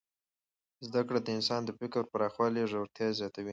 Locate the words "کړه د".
1.07-1.27